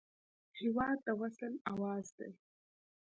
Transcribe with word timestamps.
هېواد 0.59 0.97
د 1.05 1.07
وصل 1.21 1.53
اواز 1.71 2.05
دی. 2.17 2.31